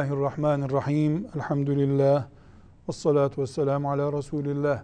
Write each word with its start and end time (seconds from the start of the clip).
Bismillahirrahmanirrahim. 0.00 1.26
Elhamdülillah. 1.34 2.26
Ve 2.88 2.92
salatu 2.92 3.42
ve 3.42 3.46
selamu 3.46 3.90
ala 3.90 4.12
Resulillah. 4.12 4.82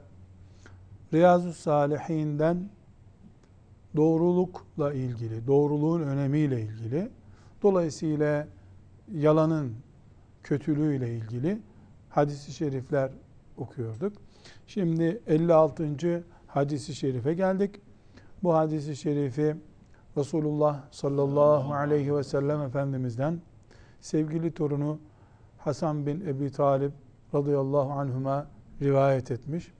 Riyazu 1.12 1.52
Salihinden 1.52 2.68
doğrulukla 3.96 4.92
ilgili, 4.92 5.46
doğruluğun 5.46 6.02
önemiyle 6.02 6.60
ilgili, 6.60 7.08
dolayısıyla 7.62 8.46
yalanın 9.12 9.72
kötülüğüyle 10.42 11.16
ilgili 11.16 11.58
hadisi 12.08 12.52
şerifler 12.52 13.10
okuyorduk. 13.56 14.12
Şimdi 14.66 15.22
56. 15.26 16.24
hadisi 16.46 16.94
şerife 16.94 17.34
geldik. 17.34 17.80
Bu 18.42 18.54
hadisi 18.54 18.96
şerifi 18.96 19.56
Resulullah 20.16 20.82
sallallahu 20.90 21.74
aleyhi 21.74 22.16
ve 22.16 22.24
sellem 22.24 22.62
Efendimiz'den 22.62 23.40
sevgili 24.06 24.50
torunu 24.54 24.98
Hasan 25.58 26.06
bin 26.06 26.20
Ebi 26.20 26.50
Talib 26.50 26.92
radıyallahu 27.34 27.92
anhuma 27.92 28.46
rivayet 28.82 29.30
etmiş. 29.30 29.72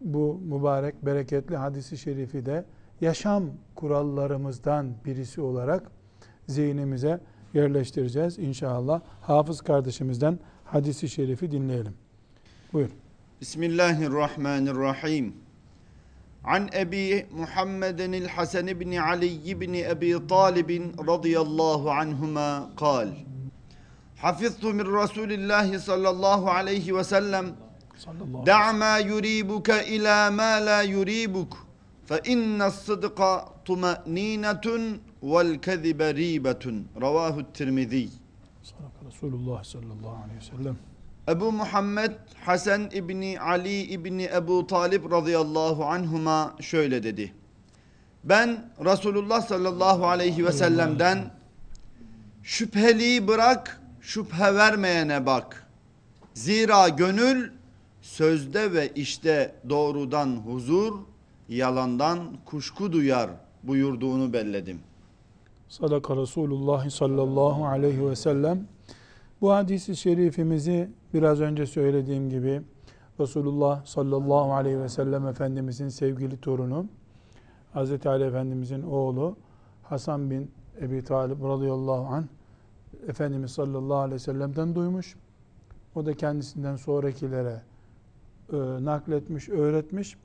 Bu 0.00 0.40
mübarek, 0.44 1.06
bereketli 1.06 1.56
hadisi 1.56 1.98
şerifi 1.98 2.46
de 2.46 2.64
yaşam 3.00 3.44
kurallarımızdan 3.74 4.94
birisi 5.04 5.40
olarak 5.40 5.90
zihnimize 6.46 7.20
yerleştireceğiz 7.54 8.38
inşallah. 8.38 9.00
Hafız 9.20 9.60
kardeşimizden 9.60 10.38
hadisi 10.64 11.08
şerifi 11.08 11.50
dinleyelim. 11.50 11.94
Buyur. 12.72 12.90
Bismillahirrahmanirrahim. 13.40 15.34
An 16.44 16.68
Ebi 16.74 17.26
Muhammedin 17.38 18.12
el-Hasan 18.12 18.66
ibn 18.66 18.96
Ali 18.96 19.26
ibn 19.26 19.74
Ebi 19.74 20.26
Talib 20.28 20.68
radıyallahu 21.06 21.90
anhuma 21.90 22.70
kal. 22.76 23.08
Hafiztu 24.17 24.73
min 24.73 24.85
Resulillah 25.01 25.79
sallallahu 25.79 26.49
aleyhi 26.49 26.95
ve 26.95 27.03
sellem 27.03 27.45
Sallallahu 27.97 28.45
دع 28.45 28.71
ما 28.71 28.95
يريبك 29.11 29.69
إلى 29.93 30.17
ما 30.39 30.59
لا 30.59 30.81
يريبك 30.81 31.53
فإن 32.09 32.61
الصدق 32.61 33.19
طمأنينة 33.67 34.65
والكذب 35.21 36.01
ريبة 36.01 36.63
رواه 37.05 37.35
الترمذي 37.39 38.09
Sadaka 38.63 39.01
Resulullah 39.07 39.63
sallallahu 39.63 40.17
aleyhi 40.23 40.39
ve 40.39 40.57
sellem. 40.57 40.75
Ebu 41.29 41.51
Muhammed 41.51 42.11
Hasan 42.45 42.89
İbni 42.93 43.39
Ali 43.39 43.81
İbni 43.81 44.29
Ebu 44.35 44.67
Talib 44.67 45.11
radıyallahu 45.11 45.85
anhuma 45.85 46.55
şöyle 46.61 47.03
dedi. 47.03 47.33
Ben 48.23 48.71
Resulullah 48.85 49.41
sallallahu 49.41 50.07
aleyhi 50.07 50.45
ve 50.45 50.51
sellem'den 50.51 51.31
şüpheliyi 52.43 53.27
bırak 53.27 53.81
şüphe 54.04 54.54
vermeyene 54.54 55.26
bak. 55.26 55.66
Zira 56.34 56.88
gönül 56.88 57.50
sözde 58.02 58.72
ve 58.72 58.88
işte 58.94 59.54
doğrudan 59.68 60.36
huzur, 60.36 60.92
yalandan 61.48 62.18
kuşku 62.44 62.92
duyar 62.92 63.30
buyurduğunu 63.62 64.32
belledim. 64.32 64.80
Sadaka 65.68 66.16
Resulullah 66.16 66.90
sallallahu 66.90 67.66
aleyhi 67.66 68.08
ve 68.08 68.16
sellem. 68.16 68.68
Bu 69.40 69.52
hadisi 69.52 69.96
şerifimizi 69.96 70.90
biraz 71.14 71.40
önce 71.40 71.66
söylediğim 71.66 72.30
gibi 72.30 72.62
Resulullah 73.20 73.84
sallallahu 73.86 74.52
aleyhi 74.52 74.80
ve 74.80 74.88
sellem 74.88 75.26
Efendimizin 75.26 75.88
sevgili 75.88 76.40
torunu 76.40 76.86
Hz. 77.74 78.06
Ali 78.06 78.24
Efendimizin 78.24 78.82
oğlu 78.82 79.36
Hasan 79.82 80.30
bin 80.30 80.50
Ebi 80.80 81.04
Talib 81.04 81.44
radıyallahu 81.44 82.06
anh 82.06 82.24
Efendimiz 83.08 83.50
sallallahu 83.50 83.96
aleyhi 83.96 84.14
ve 84.14 84.18
sellem'den 84.18 84.74
duymuş. 84.74 85.16
O 85.94 86.06
da 86.06 86.14
kendisinden 86.14 86.76
sonrakilere 86.76 87.62
e, 88.52 88.56
nakletmiş, 88.84 89.48
öğretmiş. 89.48 90.16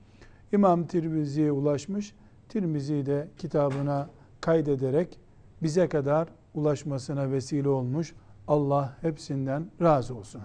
İmam 0.51 0.87
Tirmizi'ye 0.87 1.51
ulaşmış. 1.51 2.13
Tirmizi 2.49 3.05
de 3.05 3.27
kitabına 3.37 4.09
kaydederek 4.41 5.19
bize 5.63 5.89
kadar 5.89 6.27
ulaşmasına 6.53 7.31
vesile 7.31 7.69
olmuş. 7.69 8.13
Allah 8.47 8.97
hepsinden 9.01 9.71
razı 9.81 10.15
olsun. 10.15 10.41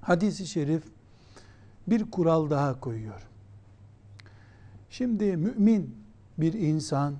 Hadis-i 0.00 0.46
şerif 0.46 0.82
bir 1.86 2.10
kural 2.10 2.50
daha 2.50 2.80
koyuyor. 2.80 3.28
Şimdi 4.90 5.36
mümin 5.36 5.96
bir 6.38 6.52
insan 6.52 7.14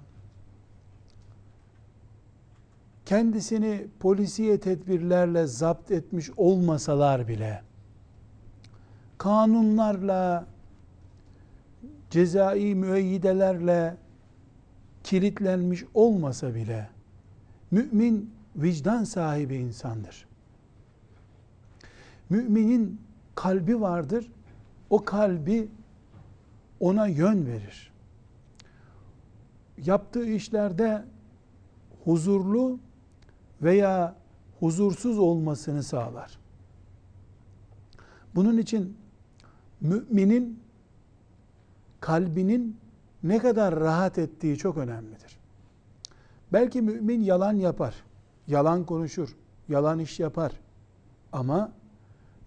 kendisini 3.06 3.86
polisiye 4.00 4.60
tedbirlerle 4.60 5.46
zapt 5.46 5.90
etmiş 5.90 6.30
olmasalar 6.36 7.28
bile 7.28 7.62
kanunlarla 9.18 10.46
cezai 12.10 12.74
müeyyidelerle 12.74 13.96
kilitlenmiş 15.04 15.84
olmasa 15.94 16.54
bile 16.54 16.88
mümin 17.70 18.30
vicdan 18.56 19.04
sahibi 19.04 19.56
insandır. 19.56 20.26
Müminin 22.30 23.00
kalbi 23.34 23.80
vardır. 23.80 24.32
O 24.90 25.04
kalbi 25.04 25.68
ona 26.80 27.06
yön 27.06 27.46
verir. 27.46 27.92
Yaptığı 29.84 30.26
işlerde 30.26 31.04
huzurlu 32.04 32.78
veya 33.62 34.14
huzursuz 34.60 35.18
olmasını 35.18 35.82
sağlar. 35.82 36.38
Bunun 38.34 38.58
için 38.58 38.96
müminin 39.80 40.60
kalbinin 42.00 42.76
ne 43.22 43.38
kadar 43.38 43.80
rahat 43.80 44.18
ettiği 44.18 44.58
çok 44.58 44.76
önemlidir. 44.76 45.38
Belki 46.52 46.82
mümin 46.82 47.20
yalan 47.20 47.52
yapar, 47.52 47.94
yalan 48.46 48.84
konuşur, 48.84 49.36
yalan 49.68 49.98
iş 49.98 50.20
yapar. 50.20 50.52
Ama 51.32 51.72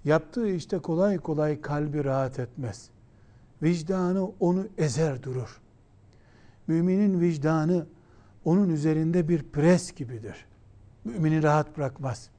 yaptığı 0.05 0.49
işte 0.49 0.79
kolay 0.79 1.17
kolay 1.17 1.61
kalbi 1.61 2.03
rahat 2.03 2.39
etmez. 2.39 2.89
Vicdanı 3.63 4.31
onu 4.39 4.67
ezer 4.77 5.23
durur. 5.23 5.61
Müminin 6.67 7.19
vicdanı 7.19 7.85
onun 8.45 8.69
üzerinde 8.69 9.27
bir 9.27 9.43
pres 9.43 9.91
gibidir. 9.91 10.45
Mümini 11.09 11.43
rahat 11.43 11.77
bırakmaz. 11.77 12.29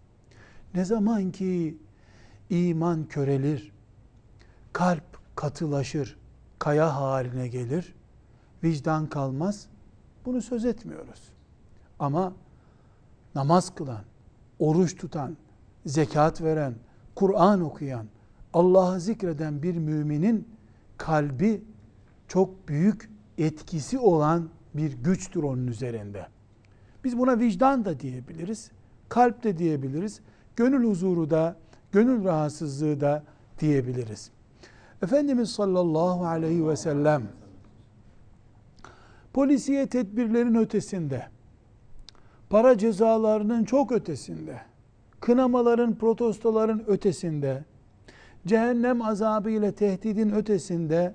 Ne 0.75 0.84
zaman 0.84 1.31
ki 1.31 1.78
iman 2.50 3.04
körelir, 3.04 3.72
kalp 4.72 5.36
katılaşır, 5.36 6.16
kaya 6.58 6.97
haline 6.97 7.48
gelir, 7.48 7.94
vicdan 8.64 9.06
kalmaz. 9.06 9.66
Bunu 10.25 10.42
söz 10.42 10.64
etmiyoruz. 10.64 11.22
Ama 11.98 12.32
namaz 13.34 13.75
kılan, 13.75 14.04
oruç 14.59 14.97
tutan, 14.97 15.36
zekat 15.86 16.42
veren, 16.42 16.74
Kur'an 17.15 17.60
okuyan, 17.60 18.06
Allah'ı 18.54 19.00
zikreden 19.00 19.62
bir 19.62 19.77
müminin 19.77 20.48
kalbi 20.97 21.65
çok 22.28 22.68
büyük 22.68 23.10
etkisi 23.39 23.98
olan 23.98 24.48
bir 24.74 24.92
güçtür 24.92 25.42
onun 25.42 25.66
üzerinde. 25.66 26.27
Biz 27.04 27.18
buna 27.18 27.38
vicdan 27.38 27.84
da 27.84 28.00
diyebiliriz, 28.00 28.70
kalp 29.08 29.44
de 29.44 29.58
diyebiliriz, 29.58 30.20
gönül 30.56 30.84
huzuru 30.84 31.30
da, 31.30 31.56
gönül 31.92 32.24
rahatsızlığı 32.24 33.00
da 33.00 33.22
diyebiliriz. 33.58 34.30
Efendimiz 35.02 35.50
sallallahu 35.50 36.26
aleyhi 36.26 36.68
ve 36.68 36.76
sellem 36.76 37.22
polisiye 39.32 39.86
tedbirlerin 39.86 40.54
ötesinde, 40.54 41.26
para 42.50 42.78
cezalarının 42.78 43.64
çok 43.64 43.92
ötesinde, 43.92 44.60
kınamaların, 45.20 45.94
protestoların 45.94 46.84
ötesinde, 46.86 47.64
cehennem 48.47 49.02
azabı 49.02 49.50
ile 49.50 49.72
tehdidin 49.72 50.30
ötesinde 50.30 51.14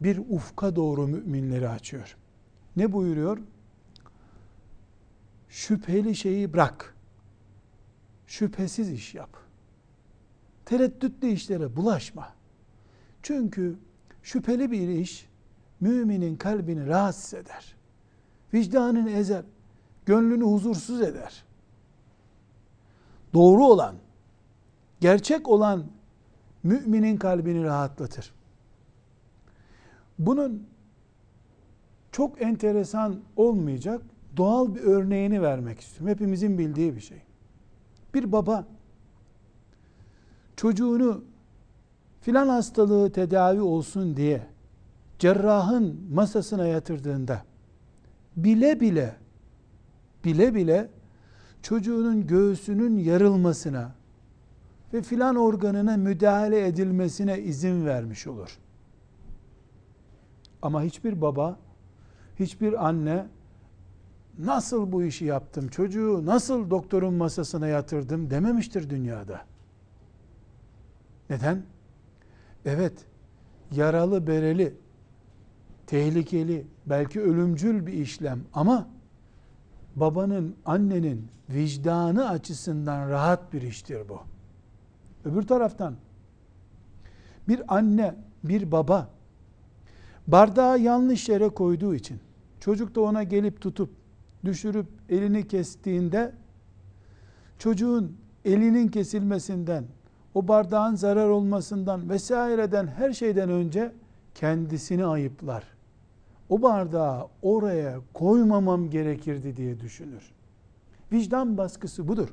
bir 0.00 0.18
ufka 0.18 0.76
doğru 0.76 1.06
müminleri 1.06 1.68
açıyor. 1.68 2.16
Ne 2.76 2.92
buyuruyor? 2.92 3.38
Şüpheli 5.48 6.14
şeyi 6.14 6.52
bırak. 6.52 6.94
Şüphesiz 8.26 8.90
iş 8.90 9.14
yap. 9.14 9.30
Tereddütlü 10.64 11.28
işlere 11.28 11.76
bulaşma. 11.76 12.32
Çünkü 13.22 13.76
şüpheli 14.22 14.70
bir 14.70 14.88
iş 14.88 15.28
müminin 15.80 16.36
kalbini 16.36 16.86
rahatsız 16.86 17.34
eder. 17.34 17.76
Vicdanını 18.54 19.10
ezer. 19.10 19.44
Gönlünü 20.06 20.44
huzursuz 20.44 21.02
eder. 21.02 21.44
Doğru 23.34 23.64
olan, 23.64 23.94
gerçek 25.00 25.48
olan 25.48 25.84
müminin 26.62 27.16
kalbini 27.16 27.64
rahatlatır. 27.64 28.34
Bunun 30.18 30.66
çok 32.12 32.42
enteresan 32.42 33.20
olmayacak 33.36 34.02
doğal 34.36 34.74
bir 34.74 34.80
örneğini 34.80 35.42
vermek 35.42 35.80
istiyorum. 35.80 36.08
Hepimizin 36.08 36.58
bildiği 36.58 36.96
bir 36.96 37.00
şey. 37.00 37.22
Bir 38.14 38.32
baba 38.32 38.66
çocuğunu 40.56 41.24
filan 42.20 42.48
hastalığı 42.48 43.12
tedavi 43.12 43.60
olsun 43.60 44.16
diye 44.16 44.46
cerrahın 45.18 46.00
masasına 46.12 46.66
yatırdığında 46.66 47.42
bile 48.36 48.80
bile 48.80 49.16
bile 50.24 50.54
bile 50.54 50.90
çocuğunun 51.62 52.26
göğsünün 52.26 52.98
yarılmasına 52.98 53.94
ve 54.92 55.02
filan 55.02 55.36
organına 55.36 55.96
müdahale 55.96 56.66
edilmesine 56.66 57.38
izin 57.38 57.86
vermiş 57.86 58.26
olur. 58.26 58.58
Ama 60.62 60.82
hiçbir 60.82 61.20
baba, 61.20 61.58
hiçbir 62.38 62.86
anne 62.86 63.26
nasıl 64.38 64.92
bu 64.92 65.02
işi 65.02 65.24
yaptım, 65.24 65.68
çocuğu 65.68 66.26
nasıl 66.26 66.70
doktorun 66.70 67.14
masasına 67.14 67.66
yatırdım 67.66 68.30
dememiştir 68.30 68.90
dünyada. 68.90 69.40
Neden? 71.30 71.62
Evet, 72.64 72.92
yaralı 73.72 74.26
bereli, 74.26 74.74
tehlikeli, 75.86 76.66
belki 76.86 77.20
ölümcül 77.20 77.86
bir 77.86 77.92
işlem 77.92 78.40
ama 78.52 78.88
babanın, 79.96 80.56
annenin 80.64 81.28
vicdanı 81.50 82.28
açısından 82.28 83.10
rahat 83.10 83.52
bir 83.52 83.62
iştir 83.62 84.08
bu. 84.08 84.20
Öbür 85.24 85.42
taraftan 85.42 85.94
bir 87.48 87.76
anne, 87.76 88.14
bir 88.44 88.72
baba 88.72 89.08
bardağı 90.26 90.78
yanlış 90.80 91.28
yere 91.28 91.48
koyduğu 91.48 91.94
için 91.94 92.20
çocuk 92.60 92.94
da 92.94 93.00
ona 93.00 93.22
gelip 93.22 93.60
tutup 93.60 93.90
düşürüp 94.46 94.86
elini 95.08 95.48
kestiğinde 95.48 96.32
çocuğun 97.58 98.16
elinin 98.44 98.88
kesilmesinden, 98.88 99.84
o 100.34 100.48
bardağın 100.48 100.94
zarar 100.94 101.28
olmasından 101.28 102.08
vesaireden 102.10 102.86
her 102.86 103.12
şeyden 103.12 103.50
önce 103.50 103.92
kendisini 104.34 105.04
ayıplar. 105.04 105.64
O 106.48 106.62
bardağı 106.62 107.28
oraya 107.42 108.00
koymamam 108.14 108.90
gerekirdi 108.90 109.56
diye 109.56 109.80
düşünür. 109.80 110.32
Vicdan 111.12 111.58
baskısı 111.58 112.08
budur. 112.08 112.28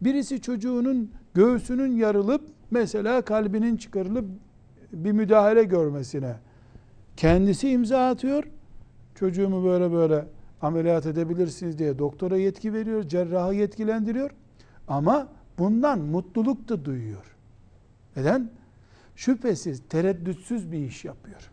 Birisi 0.00 0.40
çocuğunun 0.40 1.10
göğsünün 1.34 1.96
yarılıp 1.96 2.42
mesela 2.70 3.22
kalbinin 3.22 3.76
çıkarılıp 3.76 4.24
bir 4.92 5.12
müdahale 5.12 5.64
görmesine 5.64 6.36
kendisi 7.16 7.70
imza 7.70 8.08
atıyor. 8.08 8.44
Çocuğumu 9.14 9.64
böyle 9.64 9.92
böyle 9.92 10.24
ameliyat 10.62 11.06
edebilirsiniz 11.06 11.78
diye 11.78 11.98
doktora 11.98 12.36
yetki 12.36 12.72
veriyor, 12.72 13.02
cerrahı 13.02 13.54
yetkilendiriyor. 13.54 14.30
Ama 14.88 15.28
bundan 15.58 15.98
mutluluk 15.98 16.68
da 16.68 16.84
duyuyor. 16.84 17.36
Neden? 18.16 18.50
Şüphesiz, 19.16 19.82
tereddütsüz 19.88 20.72
bir 20.72 20.78
iş 20.78 21.04
yapıyor. 21.04 21.50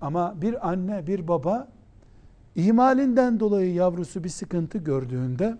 Ama 0.00 0.42
bir 0.42 0.68
anne, 0.68 1.06
bir 1.06 1.28
baba 1.28 1.68
ihmalinden 2.54 3.40
dolayı 3.40 3.74
yavrusu 3.74 4.24
bir 4.24 4.28
sıkıntı 4.28 4.78
gördüğünde 4.78 5.58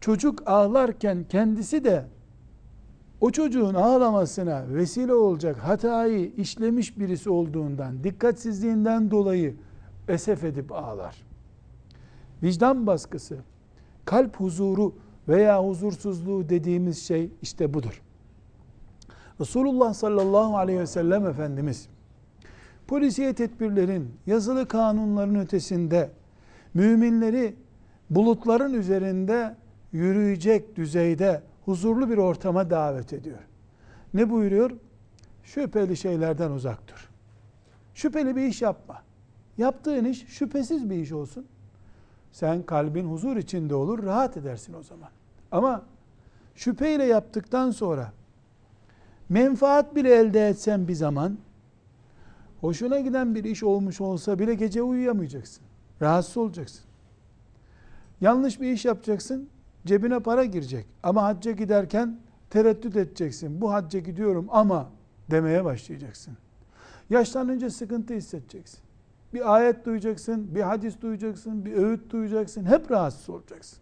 çocuk 0.00 0.42
ağlarken 0.46 1.24
kendisi 1.28 1.84
de 1.84 2.04
o 3.20 3.30
çocuğun 3.30 3.74
ağlamasına 3.74 4.64
vesile 4.68 5.14
olacak 5.14 5.56
hatayı 5.56 6.32
işlemiş 6.36 6.98
birisi 6.98 7.30
olduğundan, 7.30 8.04
dikkatsizliğinden 8.04 9.10
dolayı 9.10 9.56
esef 10.10 10.44
edip 10.44 10.72
ağlar. 10.72 11.24
Vicdan 12.42 12.86
baskısı, 12.86 13.38
kalp 14.04 14.36
huzuru 14.36 14.94
veya 15.28 15.64
huzursuzluğu 15.64 16.48
dediğimiz 16.48 17.06
şey 17.06 17.30
işte 17.42 17.74
budur. 17.74 18.02
Resulullah 19.40 19.94
sallallahu 19.94 20.56
aleyhi 20.56 20.80
ve 20.80 20.86
sellem 20.86 21.26
Efendimiz 21.26 21.88
polisiye 22.90 23.34
tedbirlerin, 23.34 24.14
yazılı 24.26 24.68
kanunların 24.68 25.34
ötesinde 25.34 26.10
müminleri 26.74 27.54
bulutların 28.10 28.74
üzerinde 28.74 29.56
yürüyecek 29.92 30.76
düzeyde 30.76 31.42
huzurlu 31.64 32.10
bir 32.10 32.18
ortama 32.18 32.70
davet 32.70 33.12
ediyor. 33.12 33.38
Ne 34.14 34.30
buyuruyor? 34.30 34.70
Şüpheli 35.44 35.96
şeylerden 35.96 36.50
uzak 36.50 36.88
dur. 36.88 37.10
Şüpheli 37.94 38.36
bir 38.36 38.42
iş 38.42 38.62
yapma. 38.62 39.02
Yaptığın 39.60 40.04
iş 40.04 40.26
şüphesiz 40.26 40.90
bir 40.90 40.96
iş 40.96 41.12
olsun. 41.12 41.46
Sen 42.32 42.62
kalbin 42.62 43.04
huzur 43.04 43.36
içinde 43.36 43.74
olur, 43.74 44.02
rahat 44.02 44.36
edersin 44.36 44.72
o 44.72 44.82
zaman. 44.82 45.08
Ama 45.52 45.82
şüpheyle 46.54 47.04
yaptıktan 47.04 47.70
sonra 47.70 48.12
menfaat 49.28 49.96
bile 49.96 50.14
elde 50.14 50.48
etsen 50.48 50.88
bir 50.88 50.94
zaman 50.94 51.38
hoşuna 52.60 53.00
giden 53.00 53.34
bir 53.34 53.44
iş 53.44 53.62
olmuş 53.62 54.00
olsa 54.00 54.38
bile 54.38 54.54
gece 54.54 54.82
uyuyamayacaksın. 54.82 55.62
Rahatsız 56.02 56.36
olacaksın. 56.36 56.84
Yanlış 58.20 58.60
bir 58.60 58.72
iş 58.72 58.84
yapacaksın, 58.84 59.48
cebine 59.86 60.20
para 60.20 60.44
girecek. 60.44 60.86
Ama 61.02 61.22
hacca 61.22 61.52
giderken 61.52 62.18
tereddüt 62.50 62.96
edeceksin. 62.96 63.60
Bu 63.60 63.72
hacca 63.72 64.00
gidiyorum 64.00 64.46
ama 64.50 64.90
demeye 65.30 65.64
başlayacaksın. 65.64 66.36
Yaşlanınca 67.10 67.70
sıkıntı 67.70 68.14
hissedeceksin. 68.14 68.89
Bir 69.34 69.54
ayet 69.54 69.84
duyacaksın, 69.84 70.54
bir 70.54 70.60
hadis 70.60 71.00
duyacaksın, 71.00 71.64
bir 71.64 71.72
öğüt 71.72 72.10
duyacaksın. 72.10 72.64
Hep 72.64 72.90
rahatsız 72.90 73.30
olacaksın. 73.30 73.78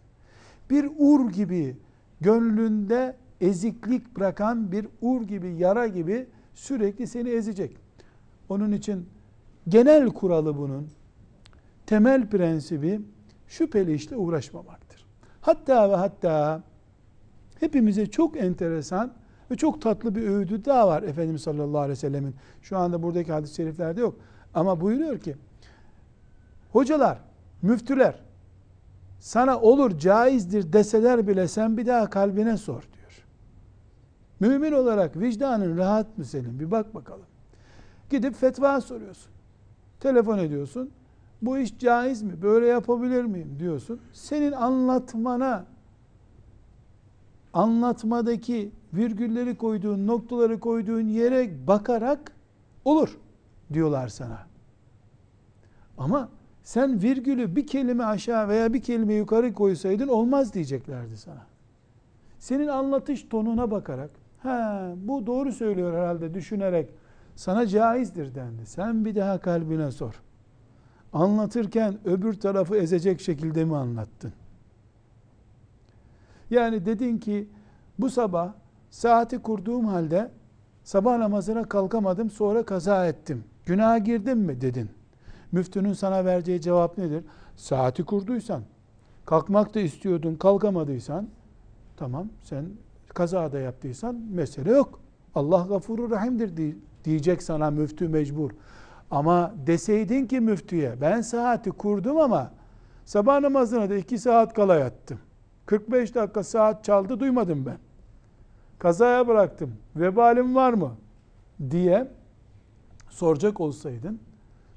Bir 0.69 0.89
ur 0.97 1.31
gibi 1.31 1.77
gönlünde 2.21 3.15
eziklik 3.41 4.17
bırakan 4.17 4.71
bir 4.71 4.87
ur 5.01 5.21
gibi, 5.21 5.55
yara 5.55 5.87
gibi 5.87 6.27
sürekli 6.53 7.07
seni 7.07 7.29
ezecek. 7.29 7.77
Onun 8.49 8.71
için 8.71 9.05
genel 9.67 10.09
kuralı 10.09 10.57
bunun, 10.57 10.87
temel 11.85 12.29
prensibi 12.29 13.01
şüpheli 13.47 13.93
işle 13.93 14.17
uğraşmamaktır. 14.17 15.05
Hatta 15.41 15.89
ve 15.91 15.95
hatta 15.95 16.63
hepimize 17.59 18.05
çok 18.05 18.37
enteresan 18.37 19.13
ve 19.51 19.55
çok 19.55 19.81
tatlı 19.81 20.15
bir 20.15 20.21
öğüdü 20.23 20.65
daha 20.65 20.87
var 20.87 21.03
Efendimiz 21.03 21.41
sallallahu 21.41 21.79
aleyhi 21.79 21.91
ve 21.91 21.95
sellemin. 21.95 22.35
Şu 22.61 22.77
anda 22.77 23.03
buradaki 23.03 23.31
hadis-i 23.31 23.55
şeriflerde 23.55 24.01
yok. 24.01 24.15
Ama 24.53 24.81
buyuruyor 24.81 25.19
ki, 25.19 25.35
hocalar, 26.71 27.17
müftüler, 27.61 28.19
sana 29.19 29.59
olur 29.59 29.97
caizdir 29.97 30.73
deseler 30.73 31.27
bile 31.27 31.47
sen 31.47 31.77
bir 31.77 31.87
daha 31.87 32.09
kalbine 32.09 32.57
sor 32.57 32.81
diyor. 32.81 33.25
Mümin 34.39 34.71
olarak 34.71 35.19
vicdanın 35.19 35.77
rahat 35.77 36.17
mı 36.17 36.25
senin? 36.25 36.59
Bir 36.59 36.71
bak 36.71 36.95
bakalım. 36.95 37.25
Gidip 38.09 38.35
fetva 38.35 38.81
soruyorsun. 38.81 39.31
Telefon 39.99 40.37
ediyorsun. 40.37 40.91
Bu 41.41 41.57
iş 41.57 41.77
caiz 41.79 42.21
mi? 42.21 42.41
Böyle 42.41 42.65
yapabilir 42.65 43.23
miyim? 43.23 43.55
diyorsun. 43.59 43.99
Senin 44.13 44.51
anlatmana 44.51 45.65
anlatmadaki 47.53 48.71
virgülleri 48.93 49.57
koyduğun, 49.57 50.07
noktaları 50.07 50.59
koyduğun 50.59 51.07
yere 51.07 51.67
bakarak 51.67 52.31
olur 52.85 53.17
diyorlar 53.73 54.07
sana. 54.07 54.39
Ama 55.97 56.29
sen 56.63 57.01
virgülü 57.01 57.55
bir 57.55 57.67
kelime 57.67 58.03
aşağı 58.03 58.47
veya 58.47 58.73
bir 58.73 58.81
kelime 58.81 59.13
yukarı 59.13 59.53
koysaydın 59.53 60.07
olmaz 60.07 60.53
diyeceklerdi 60.53 61.17
sana. 61.17 61.45
Senin 62.39 62.67
anlatış 62.67 63.23
tonuna 63.23 63.71
bakarak, 63.71 64.09
ha 64.43 64.91
bu 64.95 65.27
doğru 65.27 65.51
söylüyor 65.51 65.93
herhalde 65.93 66.33
düşünerek 66.33 66.89
sana 67.35 67.67
caizdir 67.67 68.35
dendi. 68.35 68.65
Sen 68.65 69.05
bir 69.05 69.15
daha 69.15 69.39
kalbine 69.39 69.91
sor. 69.91 70.21
Anlatırken 71.13 71.97
öbür 72.05 72.33
tarafı 72.33 72.75
ezecek 72.75 73.21
şekilde 73.21 73.65
mi 73.65 73.75
anlattın? 73.75 74.33
Yani 76.49 76.85
dedin 76.85 77.17
ki 77.17 77.47
bu 77.99 78.09
sabah 78.09 78.53
saati 78.89 79.39
kurduğum 79.39 79.85
halde 79.85 80.31
sabah 80.83 81.17
namazına 81.17 81.63
kalkamadım 81.63 82.29
sonra 82.29 82.65
kaza 82.65 83.07
ettim. 83.07 83.43
Günaha 83.69 83.97
girdim 83.97 84.39
mi 84.39 84.61
dedin. 84.61 84.89
Müftünün 85.51 85.93
sana 85.93 86.25
vereceği 86.25 86.61
cevap 86.61 86.97
nedir? 86.97 87.23
Saati 87.55 88.03
kurduysan, 88.03 88.63
kalkmak 89.25 89.75
da 89.75 89.79
istiyordun, 89.79 90.35
kalkamadıysan, 90.35 91.27
tamam 91.97 92.27
sen 92.43 92.65
kaza 93.13 93.51
da 93.51 93.59
yaptıysan 93.59 94.15
mesele 94.31 94.71
yok. 94.71 94.99
Allah 95.35 95.65
gafurur 95.69 96.11
rahimdir 96.11 96.75
diyecek 97.05 97.43
sana 97.43 97.71
müftü 97.71 98.07
mecbur. 98.07 98.51
Ama 99.11 99.53
deseydin 99.67 100.25
ki 100.25 100.39
müftüye 100.39 101.01
ben 101.01 101.21
saati 101.21 101.71
kurdum 101.71 102.17
ama 102.17 102.51
sabah 103.05 103.39
namazına 103.39 103.89
da 103.89 103.95
iki 103.95 104.17
saat 104.17 104.53
kala 104.53 104.75
yattım. 104.75 105.19
45 105.65 106.15
dakika 106.15 106.43
saat 106.43 106.83
çaldı 106.83 107.19
duymadım 107.19 107.65
ben. 107.65 107.77
Kazaya 108.79 109.27
bıraktım. 109.27 109.73
Vebalim 109.95 110.55
var 110.55 110.73
mı? 110.73 110.91
diye 111.71 112.18
soracak 113.09 113.61
olsaydın 113.61 114.19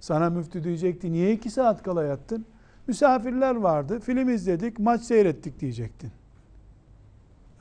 sana 0.00 0.30
müftü 0.30 0.64
diyecekti. 0.64 1.12
Niye 1.12 1.32
iki 1.32 1.50
saat 1.50 1.82
kala 1.82 2.04
yattın? 2.04 2.44
Misafirler 2.86 3.54
vardı. 3.54 4.00
Film 4.00 4.28
izledik, 4.28 4.78
maç 4.78 5.02
seyrettik 5.02 5.60
diyecektin. 5.60 6.10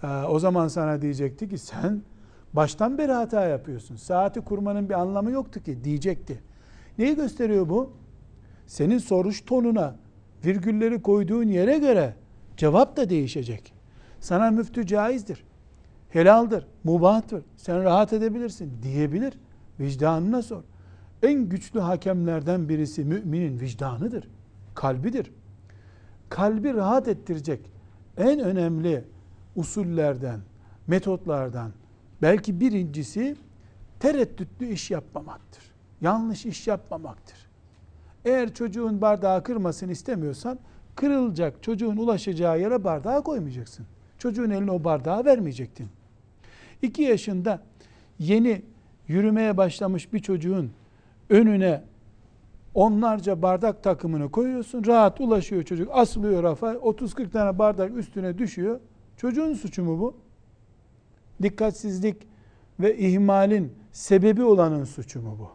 Ee, 0.04 0.08
o 0.08 0.40
zaman 0.40 0.68
sana 0.68 1.02
diyecekti 1.02 1.50
ki 1.50 1.58
sen 1.58 2.02
baştan 2.54 2.98
beri 2.98 3.12
hata 3.12 3.46
yapıyorsun. 3.46 3.96
Saati 3.96 4.42
kurmanın 4.42 4.90
bir 4.90 4.94
anlamı 4.94 5.32
yoktu 5.32 5.64
ki 5.64 5.84
diyecekti. 5.84 6.42
Neyi 6.98 7.16
gösteriyor 7.16 7.70
bu? 7.70 7.94
Senin 8.68 8.98
soruş 8.98 9.42
tonuna, 9.42 9.96
virgülleri 10.46 11.02
koyduğun 11.02 11.48
yere 11.48 11.78
göre 11.78 12.16
cevap 12.58 12.98
da 12.98 13.10
değişecek. 13.10 13.74
Sana 14.20 14.52
müftü 14.52 14.88
caizdir, 14.88 15.44
helaldir, 16.10 16.68
mubahtır, 16.84 17.44
sen 17.58 17.84
rahat 17.84 18.14
edebilirsin 18.14 18.72
diyebilir. 18.84 19.34
Vicdanına 19.82 20.42
sor. 20.42 20.64
En 21.24 21.50
güçlü 21.50 21.80
hakemlerden 21.80 22.70
birisi 22.70 23.06
müminin 23.06 23.60
vicdanıdır, 23.60 24.28
kalbidir. 24.76 25.32
Kalbi 26.30 26.74
rahat 26.74 27.08
ettirecek 27.08 27.60
en 28.18 28.40
önemli 28.40 29.04
usullerden, 29.56 30.40
metotlardan 30.88 31.72
belki 32.22 32.60
birincisi 32.60 33.36
tereddütlü 34.00 34.68
iş 34.68 34.92
yapmamaktır. 34.92 35.64
Yanlış 36.02 36.46
iş 36.46 36.68
yapmamaktır. 36.68 37.38
Eğer 38.26 38.54
çocuğun 38.54 39.02
bardağı 39.02 39.44
kırmasın 39.44 39.90
istemiyorsan 39.90 40.60
kırılacak 40.96 41.64
çocuğun 41.64 41.98
ulaşacağı 41.98 42.60
yere 42.60 42.84
bardağı 42.84 43.24
koymayacaksın. 43.24 43.86
Çocuğun 44.18 44.50
eline 44.50 44.72
o 44.72 44.84
bardağı 44.84 45.26
vermeyecektin. 45.26 45.88
İki 46.82 47.02
yaşında 47.02 47.64
yeni 48.20 48.62
yürümeye 49.12 49.58
başlamış 49.58 50.14
bir 50.14 50.20
çocuğun 50.20 50.72
önüne 51.30 51.84
onlarca 52.74 53.42
bardak 53.42 53.84
takımını 53.84 54.32
koyuyorsun. 54.32 54.86
Rahat 54.86 55.22
ulaşıyor 55.22 55.64
çocuk. 55.64 55.90
Asılıyor 55.92 56.44
rafa. 56.44 56.74
30-40 56.74 57.30
tane 57.30 57.60
bardak 57.60 57.98
üstüne 57.98 58.38
düşüyor. 58.38 58.80
Çocuğun 59.18 59.54
suçu 59.54 59.84
mu 59.84 60.00
bu? 60.00 60.16
Dikkatsizlik 61.42 62.28
ve 62.80 62.98
ihmalin 62.98 63.74
sebebi 63.92 64.44
olanın 64.44 64.84
suçu 64.84 65.22
mu 65.22 65.38
bu? 65.40 65.50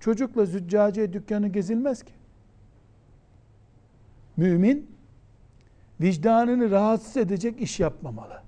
Çocukla 0.00 0.44
züccaciye 0.44 1.12
dükkanı 1.12 1.48
gezilmez 1.48 2.02
ki. 2.02 2.12
Mümin 4.36 4.90
vicdanını 6.00 6.70
rahatsız 6.70 7.16
edecek 7.16 7.60
iş 7.60 7.80
yapmamalı. 7.80 8.42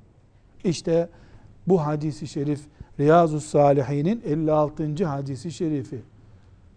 İşte 0.64 1.08
bu 1.66 1.86
hadisi 1.86 2.26
şerif 2.26 2.60
Riyazu 3.00 3.40
Salihin'in 3.40 4.22
56. 4.26 5.06
hadisi 5.06 5.52
şerifi. 5.52 6.00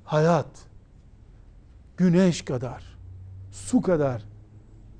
Hayat 0.04 0.48
güneş 1.98 2.42
kadar, 2.42 2.98
su 3.52 3.82
kadar 3.82 4.26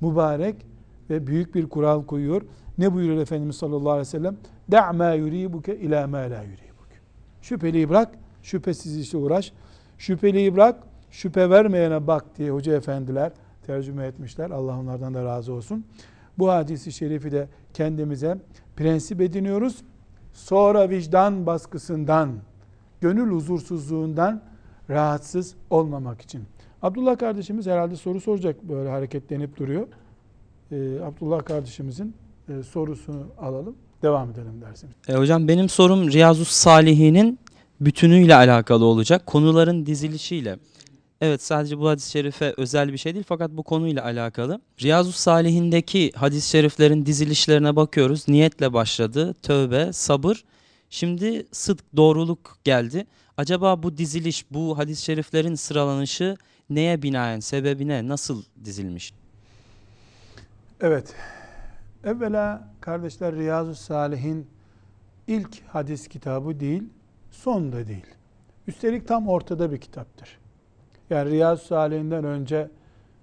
mübarek 0.00 0.66
ve 1.10 1.26
büyük 1.26 1.54
bir 1.54 1.68
kural 1.68 2.06
koyuyor. 2.06 2.42
Ne 2.78 2.94
buyuruyor 2.94 3.22
Efendimiz 3.22 3.56
sallallahu 3.56 3.90
aleyhi 3.90 4.06
ve 4.06 4.10
sellem? 4.10 4.36
Da' 4.70 4.92
ma 4.92 5.12
yuribuke 5.12 5.76
ila 5.76 6.06
ma 6.06 6.18
la 6.18 6.42
yuribuke. 6.42 6.96
Şüpheliyi 7.42 7.88
bırak, 7.88 8.08
şüphesiz 8.42 8.98
işe 8.98 9.16
uğraş. 9.16 9.52
Şüpheliyi 9.98 10.54
bırak, 10.54 10.82
şüphe 11.10 11.50
vermeyene 11.50 12.06
bak 12.06 12.24
diye 12.38 12.50
hoca 12.50 12.76
efendiler 12.76 13.32
tercüme 13.66 14.06
etmişler. 14.06 14.50
Allah 14.50 14.78
onlardan 14.78 15.14
da 15.14 15.24
razı 15.24 15.52
olsun. 15.52 15.84
Bu 16.38 16.50
hadisi 16.50 16.92
şerifi 16.92 17.32
de 17.32 17.48
kendimize 17.74 18.38
prensip 18.76 19.20
ediniyoruz. 19.20 19.76
Sonra 20.32 20.90
vicdan 20.90 21.46
baskısından, 21.46 22.30
gönül 23.00 23.30
huzursuzluğundan 23.30 24.42
rahatsız 24.90 25.54
olmamak 25.70 26.20
için. 26.20 26.42
Abdullah 26.82 27.18
kardeşimiz 27.18 27.66
herhalde 27.66 27.96
soru 27.96 28.20
soracak 28.20 28.62
böyle 28.62 28.88
hareketlenip 28.88 29.56
duruyor. 29.56 29.86
Ee, 30.72 30.76
Abdullah 31.04 31.44
kardeşimizin 31.44 32.14
e, 32.48 32.62
sorusunu 32.62 33.26
alalım. 33.40 33.76
Devam 34.02 34.30
edelim 34.30 34.60
dersimiz. 34.60 34.94
E, 35.08 35.14
hocam 35.14 35.48
benim 35.48 35.68
sorum 35.68 36.12
Riyazu 36.12 36.44
Salihin'in 36.44 37.38
bütünüyle 37.80 38.34
alakalı 38.34 38.84
olacak. 38.84 39.26
Konuların 39.26 39.86
dizilişiyle. 39.86 40.58
Evet 41.20 41.42
sadece 41.42 41.78
bu 41.78 41.88
hadis-i 41.88 42.10
şerife 42.10 42.54
özel 42.56 42.92
bir 42.92 42.98
şey 42.98 43.14
değil 43.14 43.24
fakat 43.28 43.50
bu 43.50 43.62
konuyla 43.62 44.04
alakalı. 44.04 44.60
Riyazu 44.82 45.12
Salihin'deki 45.12 46.12
hadis-i 46.14 46.48
şeriflerin 46.48 47.06
dizilişlerine 47.06 47.76
bakıyoruz. 47.76 48.28
Niyetle 48.28 48.72
başladı. 48.72 49.34
Tövbe, 49.42 49.92
sabır. 49.92 50.44
Şimdi 50.90 51.46
sıdk, 51.52 51.84
doğruluk 51.96 52.58
geldi. 52.64 53.06
Acaba 53.36 53.82
bu 53.82 53.96
diziliş, 53.96 54.50
bu 54.50 54.78
hadis-i 54.78 55.02
şeriflerin 55.02 55.54
sıralanışı 55.54 56.36
neye 56.70 57.02
binaen, 57.02 57.40
sebebine 57.40 58.08
nasıl 58.08 58.42
dizilmiş? 58.64 59.12
Evet. 60.80 61.14
Evvela 62.04 62.68
kardeşler 62.80 63.34
Riyazu 63.34 63.74
Salihin 63.74 64.46
ilk 65.26 65.62
hadis 65.68 66.08
kitabı 66.08 66.60
değil, 66.60 66.82
son 67.30 67.72
da 67.72 67.86
değil. 67.86 68.06
Üstelik 68.66 69.08
tam 69.08 69.28
ortada 69.28 69.72
bir 69.72 69.78
kitaptır. 69.78 70.39
Yani 71.10 71.30
Riyazu 71.30 71.64
Salih'inden 71.64 72.24
önce 72.24 72.70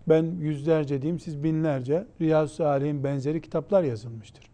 ben 0.09 0.23
yüzlerce 0.23 1.01
diyeyim 1.01 1.19
siz 1.19 1.43
binlerce 1.43 2.07
Riyazu 2.21 2.55
Salih'in 2.55 3.03
benzeri 3.03 3.41
kitaplar 3.41 3.83
yazılmıştır. 3.83 4.49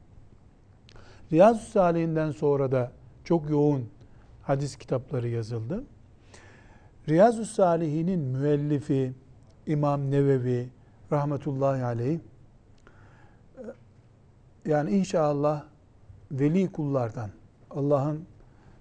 Riyazu 1.31 1.65
Salih'inden 1.65 2.31
sonra 2.31 2.71
da 2.71 2.91
çok 3.23 3.49
yoğun 3.49 3.85
hadis 4.41 4.75
kitapları 4.75 5.27
yazıldı. 5.27 5.83
Riyazu 7.09 7.45
Salihin'in 7.45 8.19
müellifi 8.19 9.13
İmam 9.67 10.11
Nevevi 10.11 10.69
rahmetullahi 11.11 11.83
aleyh 11.83 12.19
yani 14.65 14.91
inşallah 14.91 15.63
veli 16.31 16.71
kullardan 16.71 17.29
Allah'ın 17.71 18.25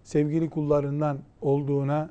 sevgili 0.04 0.50
kullarından 0.50 1.18
olduğuna 1.40 2.10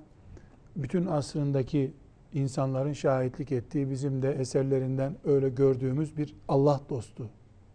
bütün 0.76 1.06
asrındaki 1.06 1.94
insanların 2.34 2.94
şahitlik 2.94 3.52
ettiği 3.52 3.90
bizim 3.90 4.22
de 4.22 4.32
eserlerinden 4.32 5.16
öyle 5.26 5.50
gördüğümüz 5.50 6.18
bir 6.18 6.36
Allah 6.48 6.82
dostu, 6.90 7.30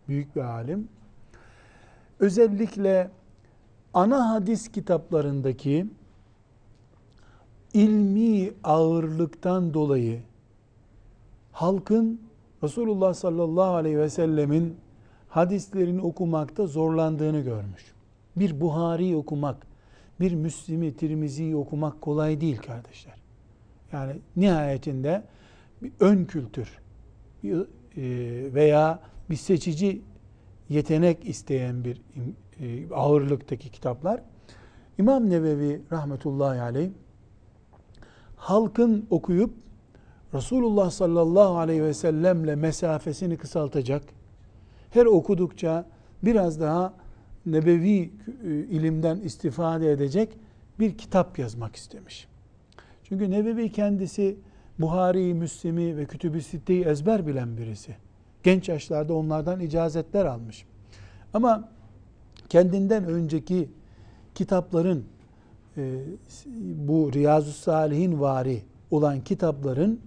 büyük 0.09 0.37
bir 0.37 0.41
alim. 0.41 0.89
Özellikle 2.21 3.11
ana 3.95 4.31
hadis 4.31 4.69
kitaplarındaki 4.69 5.87
ilmi 7.75 8.53
ağırlıktan 8.65 9.75
dolayı 9.75 10.23
halkın 11.53 12.21
Resulullah 12.63 13.15
sallallahu 13.15 13.75
aleyhi 13.75 13.99
ve 13.99 14.11
sellemin 14.11 14.77
hadislerini 15.29 16.01
okumakta 16.01 16.67
zorlandığını 16.67 17.41
görmüş. 17.41 17.95
Bir 18.37 18.61
Buhari 18.61 19.17
okumak, 19.17 19.67
bir 20.21 20.35
Müslim'i, 20.35 20.97
Tirmizi'yi 20.97 21.57
okumak 21.57 22.01
kolay 22.01 22.41
değil 22.41 22.57
kardeşler. 22.57 23.26
Yani 23.93 24.13
nihayetinde 24.37 25.23
bir 25.83 25.93
ön 26.01 26.25
kültür 26.25 26.79
e, 27.45 27.55
veya 28.55 29.01
bir 29.31 29.37
seçici 29.37 30.03
yetenek 30.69 31.29
isteyen 31.29 31.85
bir 31.85 32.03
e, 32.61 32.95
ağırlıktaki 32.95 33.71
kitaplar. 33.71 34.23
İmam 34.99 35.31
Nevevi 35.31 35.83
rahmetullahi 35.93 36.61
aleyh 36.61 36.91
halkın 38.37 39.07
okuyup 39.11 39.55
Resulullah 40.35 40.91
sallallahu 40.91 41.59
aleyhi 41.59 41.83
ve 41.83 41.95
sellemle 41.95 42.57
mesafesini 42.57 43.37
kısaltacak, 43.37 44.03
her 44.91 45.07
okudukça 45.07 45.87
biraz 46.23 46.61
daha 46.61 46.95
nebevi 47.47 48.13
e, 48.45 48.49
ilimden 48.49 49.17
istifade 49.17 49.93
edecek 49.93 50.39
bir 50.79 50.99
kitap 50.99 51.39
yazmak 51.39 51.77
istemiş. 51.77 52.29
Çünkü 53.09 53.31
Nebevi 53.31 53.73
kendisi 53.73 54.37
Buhari, 54.79 55.35
Müslim'i 55.35 55.97
ve 55.97 56.05
Kütüb-i 56.05 56.43
Sitte'yi 56.43 56.85
ezber 56.85 57.27
bilen 57.27 57.57
birisi. 57.57 57.97
Genç 58.43 58.69
yaşlarda 58.69 59.15
onlardan 59.15 59.61
icazetler 59.61 60.25
almış. 60.25 60.65
Ama 61.35 61.69
kendinden 62.49 63.05
önceki 63.05 63.69
kitapların 64.35 65.05
e, 65.77 66.01
bu 66.75 67.11
Riyazu 67.13 67.53
Salihin 67.53 68.21
vari 68.21 68.63
olan 68.91 69.21
kitapların 69.21 70.01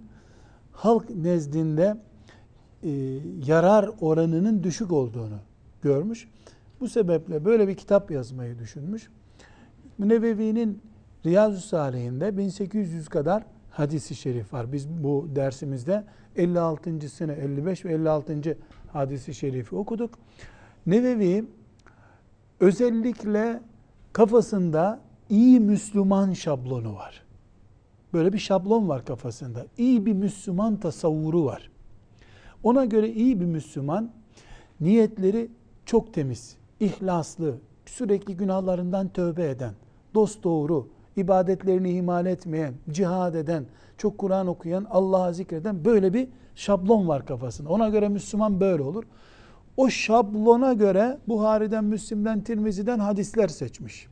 halk 0.72 1.10
nezdinde 1.10 1.96
e, 2.82 2.90
yarar 3.46 3.90
oranının 4.00 4.62
düşük 4.62 4.92
olduğunu 4.92 5.38
görmüş. 5.82 6.28
Bu 6.80 6.88
sebeple 6.88 7.44
böyle 7.44 7.68
bir 7.68 7.74
kitap 7.74 8.10
yazmayı 8.10 8.58
düşünmüş. 8.58 9.08
Nebevi'nin 9.98 10.82
Riyazu 11.26 11.60
Salihinde 11.60 12.36
1800 12.36 13.08
kadar 13.08 13.44
hadisi 13.70 14.14
şerif 14.14 14.52
var. 14.52 14.72
Biz 14.72 14.88
bu 14.88 15.28
dersimizde 15.36 16.04
56. 16.36 17.08
sene 17.08 17.32
55 17.32 17.84
ve 17.84 17.92
56. 17.92 18.56
hadisi 18.92 19.34
şerifi 19.34 19.76
okuduk. 19.76 20.18
Nevevi 20.86 21.44
özellikle 22.60 23.62
kafasında 24.12 25.00
iyi 25.28 25.60
Müslüman 25.60 26.32
şablonu 26.32 26.94
var. 26.94 27.22
Böyle 28.12 28.32
bir 28.32 28.38
şablon 28.38 28.88
var 28.88 29.04
kafasında. 29.04 29.66
İyi 29.78 30.06
bir 30.06 30.12
Müslüman 30.12 30.76
tasavvuru 30.76 31.44
var. 31.44 31.70
Ona 32.62 32.84
göre 32.84 33.08
iyi 33.08 33.40
bir 33.40 33.46
Müslüman 33.46 34.10
niyetleri 34.80 35.50
çok 35.86 36.14
temiz, 36.14 36.56
ihlaslı, 36.80 37.54
sürekli 37.86 38.36
günahlarından 38.36 39.08
tövbe 39.08 39.50
eden, 39.50 39.74
dost 40.14 40.44
doğru, 40.44 40.88
ibadetlerini 41.16 41.90
ihmal 41.90 42.26
etmeyen, 42.26 42.74
cihad 42.90 43.34
eden, 43.34 43.64
çok 43.98 44.18
Kur'an 44.18 44.46
okuyan, 44.46 44.86
Allah'a 44.90 45.32
zikreden 45.32 45.84
böyle 45.84 46.14
bir 46.14 46.28
şablon 46.54 47.08
var 47.08 47.26
kafasında. 47.26 47.68
Ona 47.68 47.88
göre 47.88 48.08
Müslüman 48.08 48.60
böyle 48.60 48.82
olur. 48.82 49.04
O 49.76 49.90
şablona 49.90 50.72
göre 50.72 51.18
Buhari'den, 51.28 51.84
Müslim'den, 51.84 52.40
Tirmizi'den 52.40 52.98
hadisler 52.98 53.48
seçmiş. 53.48 54.06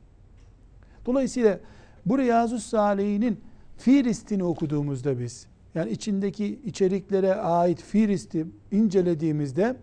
Dolayısıyla 1.05 1.59
bu 2.05 2.17
Riyazu 2.17 2.59
Salihinin 2.59 3.39
Firistini 3.77 4.43
okuduğumuzda 4.43 5.19
biz, 5.19 5.47
yani 5.75 5.91
içindeki 5.91 6.59
içeriklere 6.65 7.35
ait 7.35 7.81
Firist'i 7.81 8.45
incelediğimizde 8.71 9.75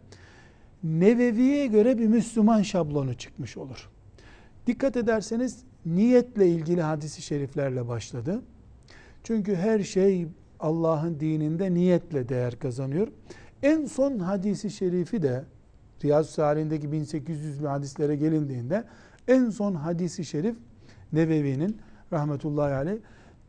Nevevi'ye 0.85 1.67
göre 1.67 1.99
bir 1.99 2.07
Müslüman 2.07 2.63
şablonu 2.63 3.15
çıkmış 3.15 3.57
olur. 3.57 3.91
Dikkat 4.67 4.97
ederseniz 4.97 5.59
niyetle 5.87 6.49
ilgili 6.49 6.83
hadisi 6.83 7.23
şeriflerle 7.23 7.89
başladı. 7.89 8.43
Çünkü 9.25 9.55
her 9.57 9.81
şey 9.81 10.27
Allah'ın 10.61 11.21
dininde 11.21 11.75
niyetle 11.75 12.29
değer 12.29 12.59
kazanıyor. 12.59 13.09
En 13.63 13.85
son 13.85 14.19
hadisi 14.19 14.71
şerifi 14.71 15.23
de 15.23 15.45
Riyazu 16.05 16.33
Salih'indeki 16.33 16.87
1800'lü 16.87 17.67
hadislere 17.67 18.17
gelindiğinde 18.17 18.85
en 19.29 19.51
son 19.51 19.75
hadisi 19.75 20.25
şerif 20.25 20.57
Nevevi'nin 21.13 21.77
rahmetullahi 22.13 22.75
aleyh 22.75 22.99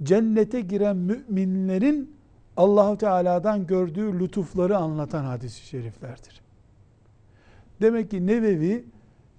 cennete 0.03 0.61
giren 0.61 0.97
müminlerin 0.97 2.17
Allahu 2.57 2.97
Teala'dan 2.97 3.67
gördüğü 3.67 4.19
lütufları 4.19 4.77
anlatan 4.77 5.23
hadis-i 5.23 5.65
şeriflerdir. 5.65 6.41
Demek 7.81 8.11
ki 8.11 8.27
Nevevi 8.27 8.85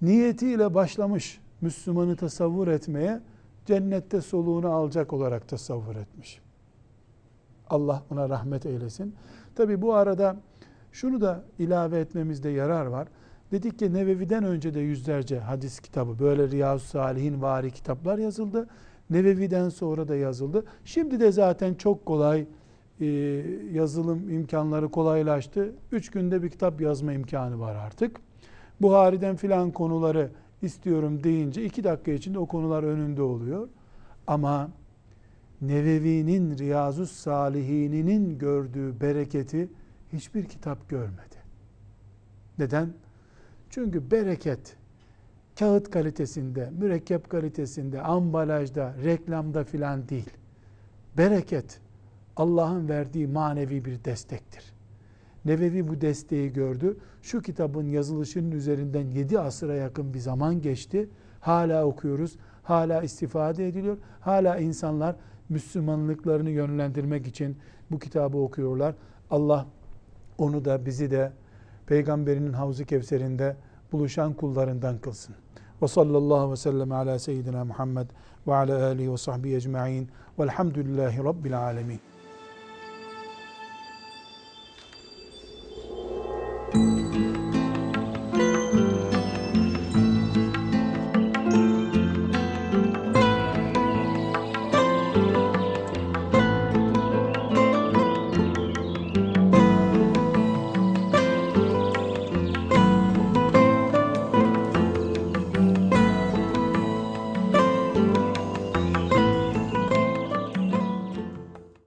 niyetiyle 0.01 0.73
başlamış 0.73 1.39
Müslümanı 1.61 2.15
tasavvur 2.15 2.67
etmeye 2.67 3.21
cennette 3.65 4.21
soluğunu 4.21 4.69
alacak 4.69 5.13
olarak 5.13 5.47
tasavvur 5.47 5.95
etmiş. 5.95 6.39
Allah 7.69 8.03
ona 8.09 8.29
rahmet 8.29 8.65
eylesin. 8.65 9.15
Tabi 9.55 9.81
bu 9.81 9.93
arada 9.93 10.35
şunu 10.91 11.21
da 11.21 11.43
ilave 11.59 11.99
etmemizde 11.99 12.49
yarar 12.49 12.85
var. 12.85 13.07
Dedik 13.51 13.79
ki 13.79 13.93
Nevevi'den 13.93 14.43
önce 14.43 14.73
de 14.73 14.79
yüzlerce 14.79 15.39
hadis 15.39 15.79
kitabı, 15.79 16.19
böyle 16.19 16.49
Riyazu 16.49 16.85
Salihin 16.85 17.41
vari 17.41 17.71
kitaplar 17.71 18.17
yazıldı. 18.17 18.67
Nevevi'den 19.09 19.69
sonra 19.69 20.07
da 20.07 20.15
yazıldı. 20.15 20.65
Şimdi 20.85 21.19
de 21.19 21.31
zaten 21.31 21.73
çok 21.73 22.05
kolay 22.05 22.45
e, 23.01 23.05
yazılım 23.71 24.29
imkanları 24.29 24.89
kolaylaştı. 24.89 25.73
Üç 25.91 26.11
günde 26.11 26.43
bir 26.43 26.49
kitap 26.49 26.81
yazma 26.81 27.13
imkanı 27.13 27.59
var 27.59 27.75
artık. 27.75 28.19
Buhari'den 28.81 29.35
filan 29.35 29.71
konuları 29.71 30.31
istiyorum 30.61 31.23
deyince 31.23 31.65
iki 31.65 31.83
dakika 31.83 32.11
içinde 32.11 32.39
o 32.39 32.45
konular 32.45 32.83
önünde 32.83 33.21
oluyor. 33.21 33.69
Ama 34.27 34.69
Nevevi'nin 35.61 36.57
Riyazu 36.57 37.05
Salihininin 37.05 38.37
gördüğü 38.39 39.01
bereketi 39.01 39.69
hiçbir 40.13 40.45
kitap 40.45 40.89
görmedi. 40.89 41.35
Neden? 42.59 42.93
Çünkü 43.69 44.11
bereket 44.11 44.75
kağıt 45.59 45.91
kalitesinde, 45.91 46.69
mürekkep 46.79 47.29
kalitesinde, 47.29 48.01
ambalajda, 48.01 48.95
reklamda 49.03 49.63
filan 49.63 50.09
değil. 50.09 50.29
Bereket 51.17 51.79
Allah'ın 52.35 52.89
verdiği 52.89 53.27
manevi 53.27 53.85
bir 53.85 54.03
destektir. 54.03 54.73
Nevevi 55.45 55.87
bu 55.87 56.01
desteği 56.01 56.53
gördü. 56.53 56.97
Şu 57.21 57.41
kitabın 57.41 57.87
yazılışının 57.87 58.51
üzerinden 58.51 59.07
7 59.07 59.39
asıra 59.39 59.75
yakın 59.75 60.13
bir 60.13 60.19
zaman 60.19 60.61
geçti. 60.61 61.09
Hala 61.39 61.85
okuyoruz, 61.85 62.35
hala 62.63 63.01
istifade 63.01 63.67
ediliyor. 63.67 63.97
Hala 64.21 64.57
insanlar 64.57 65.15
Müslümanlıklarını 65.49 66.49
yönlendirmek 66.49 67.27
için 67.27 67.57
bu 67.91 67.99
kitabı 67.99 68.37
okuyorlar. 68.37 68.95
Allah 69.31 69.65
onu 70.37 70.65
da 70.65 70.85
bizi 70.85 71.11
de 71.11 71.31
peygamberinin 71.87 72.53
Havzu 72.53 72.85
Kevser'inde 72.85 73.55
buluşan 73.91 74.33
kullarından 74.33 74.97
kılsın. 74.97 75.35
Ve 75.81 75.87
sallallahu 75.87 76.51
ve 76.51 76.55
sellem 76.55 76.91
ala 76.91 77.19
seyyidina 77.19 77.65
Muhammed 77.65 78.07
ve 78.47 78.55
ala 78.55 78.85
alihi 78.85 79.11
ve 79.11 79.17
sahbihi 79.17 79.55
ecma'in 79.55 80.09
velhamdülillahi 80.39 81.23
rabbil 81.23 81.59
alemin. 81.59 81.99